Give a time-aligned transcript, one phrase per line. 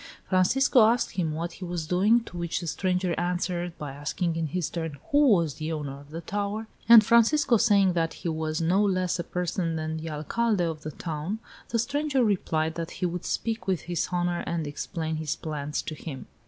[0.27, 4.47] Francisco asked him what he was doing, to which the stranger answered by asking in
[4.47, 8.59] his turn who was the owner of the tower, and Francisco saying that he was
[8.59, 11.37] no less a person than the Alcalde of the town,
[11.69, 15.93] the stranger replied that he would speak with his honor and explain his plans to
[15.93, 16.25] him.